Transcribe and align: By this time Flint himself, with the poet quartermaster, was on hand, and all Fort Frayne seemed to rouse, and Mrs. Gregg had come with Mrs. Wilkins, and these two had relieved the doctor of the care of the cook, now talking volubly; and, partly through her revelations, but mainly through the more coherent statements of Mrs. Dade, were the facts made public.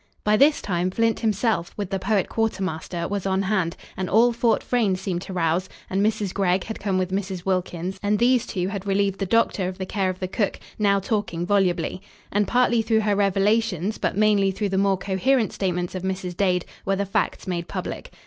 By 0.23 0.35
this 0.35 0.63
time 0.63 0.89
Flint 0.89 1.19
himself, 1.19 1.75
with 1.77 1.91
the 1.91 1.99
poet 1.99 2.27
quartermaster, 2.27 3.07
was 3.07 3.27
on 3.27 3.43
hand, 3.43 3.77
and 3.95 4.09
all 4.09 4.33
Fort 4.33 4.63
Frayne 4.63 4.95
seemed 4.95 5.21
to 5.21 5.33
rouse, 5.33 5.69
and 5.91 6.03
Mrs. 6.03 6.33
Gregg 6.33 6.63
had 6.63 6.79
come 6.79 6.97
with 6.97 7.11
Mrs. 7.11 7.45
Wilkins, 7.45 7.99
and 8.01 8.17
these 8.17 8.47
two 8.47 8.69
had 8.69 8.87
relieved 8.87 9.19
the 9.19 9.27
doctor 9.27 9.67
of 9.67 9.77
the 9.77 9.85
care 9.85 10.09
of 10.09 10.17
the 10.17 10.27
cook, 10.27 10.59
now 10.79 10.97
talking 10.99 11.45
volubly; 11.45 12.01
and, 12.31 12.47
partly 12.47 12.81
through 12.81 13.01
her 13.01 13.15
revelations, 13.15 13.99
but 13.99 14.17
mainly 14.17 14.49
through 14.49 14.69
the 14.69 14.75
more 14.79 14.97
coherent 14.97 15.53
statements 15.53 15.93
of 15.93 16.01
Mrs. 16.01 16.35
Dade, 16.35 16.65
were 16.83 16.95
the 16.95 17.05
facts 17.05 17.45
made 17.45 17.67
public. 17.67 18.11